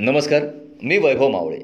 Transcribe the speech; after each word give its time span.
नमस्कार 0.00 0.42
मी 0.82 0.98
वैभव 0.98 1.28
मावळे. 1.28 1.58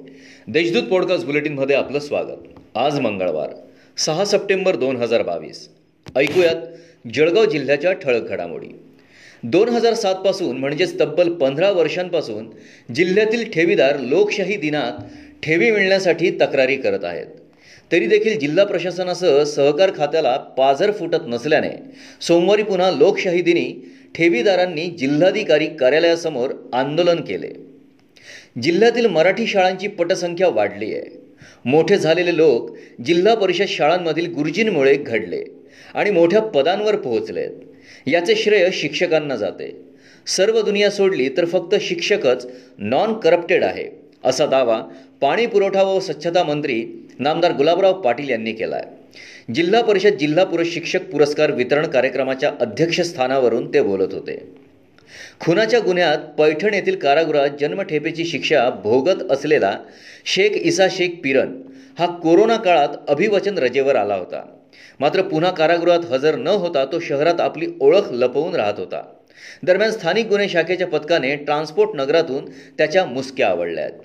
देशदूत 0.49 0.83
पॉडकास्ट 0.83 1.27
बुलेटिनमध्ये 1.27 1.77
आपलं 1.77 1.99
स्वागत. 1.99 2.61
आज 2.75 3.01
मंगळवार 3.01 3.51
सहा 3.97 4.25
सप्टेंबर 4.25 4.77
दोन 4.77 4.97
हजार 4.97 5.23
बावीस. 5.23 5.69
ऐकूयात 6.17 6.57
जळगाव 7.15 7.45
जिल्ह्याच्या 7.45 7.93
ठळक 7.93 8.29
घडामोडी. 8.29 8.67
दोन 9.43 9.69
हजार 9.69 9.95
सातपासून 9.95 10.57
म्हणजेच 10.57 11.01
तब्बल 11.01 11.33
पंधरा 11.33 11.71
वर्षांपासून 11.71 12.51
जिल्ह्यातील 12.95 13.51
ठेवीदार 13.51 13.99
लोकशाही 13.99 14.57
दिनात 14.57 14.93
ठेवी 15.43 15.71
मिळण्यासाठी 15.71 16.31
तक्रारी 16.31 16.77
करत 16.77 17.05
आहेत. 17.05 17.27
तरी 17.93 18.07
देखील 18.07 18.39
जिल्हा 18.39 18.65
प्रशासनासह 18.65 19.43
सहकार 19.43 19.91
खात्याला 19.97 20.37
पाझर 20.37 20.93
फुटत 20.93 21.25
नसल्याने 21.27 21.71
सोमवारी 22.21 22.63
पुन्हा 22.63 22.91
लोकशाही 22.91 23.43
दिनी 23.43 23.93
ठेवीदारांनी 24.15 24.87
जिल्हाधिकारी 24.87 25.67
कार्यालयासमोर 25.67 26.51
आंदोलन 26.73 27.17
केले. 27.17 27.66
जिल्ह्यातील 28.63 29.07
मराठी 29.07 29.47
शाळांची 29.47 29.89
पटसंख्या 29.89 30.49
वाढली 30.49 30.95
आहे. 30.95 31.09
मोठे 31.65 31.97
झालेले 31.99 32.37
लोक 32.37 32.71
जिल्हा 33.05 33.35
परिषद 33.35 33.67
शाळांमधील 33.69 34.33
गुरुजींमुळे 34.35 34.95
घडले 34.95 35.43
आणि 35.95 36.11
मोठ्या 36.11 36.41
पदांवर 36.43 36.97
पोहोचलेत. 36.97 37.51
याचे 38.07 38.35
श्रेय 38.35 38.69
शिक्षकांना 38.73 39.37
जाते. 39.37 39.71
सर्व 40.27 40.61
दुनिया 40.63 40.91
सोडली 40.91 41.29
तर 41.37 41.45
फक्त 41.45 41.75
शिक्षकच 41.81 42.47
नॉन 42.79 43.13
करप्टेड 43.15 43.65
आहे 43.65 43.85
असा 44.25 44.47
दावा 44.47 44.81
पाणी 45.21 45.47
पुरवठा 45.47 45.83
व 45.83 45.99
स्वच्छता 46.01 46.43
मंत्री 46.45 46.83
नामदार 47.19 47.53
गुलाबराव 47.53 48.01
पाटील 48.01 48.31
यांनी 48.31 48.53
केला 48.53 48.77
आहे 48.77 49.53
जिल्हा 49.55 49.83
परिषद 49.83 50.17
जिल्हा 50.19 50.45
पुरुष 50.45 50.69
शिक्षक 50.69 51.11
पुरस्कार 51.11 51.51
वितरण 51.51 51.87
कार्यक्रमाच्या 51.87 52.51
अध्यक्षस्थानावरून 52.61 53.73
ते 53.75 53.83
बोलत 53.83 54.15
होते. 54.15 54.39
खुनाच्या 55.41 55.81
गुन्ह्यात 55.81 56.19
पैठण 56.39 56.75
येथील 56.75 56.97
कारागृहात 56.97 57.51
जन्मठेपेची 57.61 58.25
शिक्षा 58.25 58.71
भोगत 58.71 59.23
असलेला 59.31 59.77
शेख 60.25 60.51
इसा 60.51 60.87
शेख 60.91 61.11
पिरन 61.25 61.53
हा 61.99 62.07
कोरोना 62.07 62.57
काळात 62.57 62.89
अभिवचन 63.09 63.59
रजेवर 63.59 63.97
आला 63.97 64.15
होता. 64.15 64.43
मात्र 65.01 65.23
पुन्हा 65.23 65.51
कारागृहात 65.51 66.05
हजर 66.11 66.37
न 66.37 66.47
होता 66.47 66.85
तो 66.85 67.01
शहरात 67.01 67.41
आपली 67.41 67.67
ओळख 67.81 68.13
लपवून 68.13 68.55
राहत 68.55 68.79
होता. 68.79 69.03
दरम्यान 69.63 69.91
स्थानिक 69.91 70.27
गुन्हे 70.27 70.49
शाखेच्या 70.49 70.87
पथकाने 70.87 71.35
ट्रान्सपोर्ट 71.37 71.91
नगरातून 71.95 72.51
त्याच्या 72.79 73.05
मुसक्या 73.05 73.49
आवडल्या 73.49 73.85
आहेत 73.85 73.99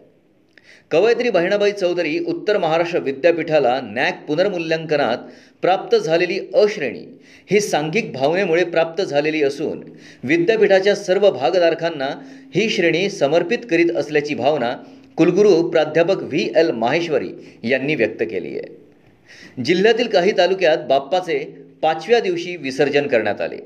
कवयित्री 0.92 1.30
बहिणाबाई 1.30 1.72
चौधरी 1.72 2.20
उत्तर 2.20 2.58
महाराष्ट्र 2.58 3.00
विद्यापीठाला 3.00 3.82
नॅक 3.84 4.26
पुनर्मूल्यांकनात 4.28 5.18
प्राप्त 5.62 5.98
झालेली 5.98 6.40
अश्रेणी 6.54 7.20
ही 7.52 7.60
सांघिक 7.60 8.12
भावनेमुळे 8.14 8.64
प्राप्त 8.64 9.04
झालेली 9.04 9.44
असून 9.44 9.84
विद्यापीठाच्या 10.24 10.96
सर्व 10.96 11.32
भागधारकांना 11.32 12.10
ही 12.56 12.70
श्रेणी 12.70 13.10
समर्पित 13.10 13.58
करीत 13.70 13.92
असल्याची 13.96 14.36
भावना 14.36 14.76
कुलगुरू 15.18 15.70
प्राध्यापक 15.70 16.24
व्ही 16.24 16.50
एल 16.56 16.72
माहेश्वरी 16.72 17.60
यांनी 17.64 17.96
व्यक्त 17.96 18.22
केली 18.22 18.58
आहे. 18.58 18.82
जिल्ह्यातील 19.64 20.08
काही 20.08 20.32
तालुक्यात 20.38 20.78
बाप्पाचे 20.78 21.40
पाचव्या 21.82 22.20
दिवशी 22.20 22.56
विसर्जन 22.56 23.08
करण्यात 23.08 23.42
आले. 23.42 23.58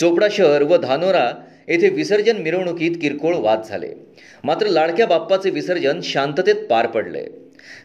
चोपडा 0.00 0.26
शहर 0.30 0.62
व 0.62 0.76
धानोरा 0.76 1.32
येथे 1.68 1.88
विसर्जन 1.88 2.36
मिरवणुकीत 2.36 2.90
किरकोळ 3.00 3.34
वाद 3.34 3.60
झाले. 3.68 3.92
मात्र 4.44 4.66
लाडक्या 4.66 5.06
बाप्पाचे 5.06 5.50
विसर्जन 5.50 6.00
शांततेत 6.02 6.54
पार 6.54 6.86
पडले. 6.86 7.24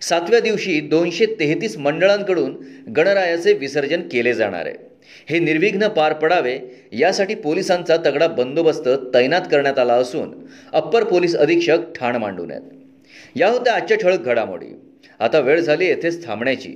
सातव्या 0.02 0.39
दिवशी 0.39 0.80
दोनशे 0.80 1.25
तेहतीस 1.25 1.78
मंडळांकडून 1.78 2.56
गणरायाचे 2.97 3.53
विसर्जन 3.53 4.02
केले 4.02 4.34
जाणार. 4.34 4.66
आहे 4.66 4.75
हे 5.30 5.39
निर्विघ्न 5.39 5.88
पार 5.88 6.14
पडावे 6.14 6.59
यासाठी 6.92 7.36
पोलिसांचा 7.36 7.97
तगडा 8.06 8.28
बंदोबस्त 8.28 8.89
तैनात 9.14 9.42
करण्यात 9.52 9.80
आला 9.80 9.94
असून 9.94 10.34
अप्पर 10.73 11.03
पोलीस 11.03 11.36
अधीक्षक 11.36 11.78
ठाण 11.95 12.16
मांडून 12.16 12.52
आहेत. 12.52 12.62
या 13.36 13.47
होत्या 13.47 13.73
आजच्या 13.73 13.97
ठळक 13.97 14.19
घडामोडी. 14.19 14.68
आता 15.19 15.40
वेळ 15.40 15.59
झाली 15.59 15.85
येथेच 15.85 16.25
थांबण्याची. 16.25 16.75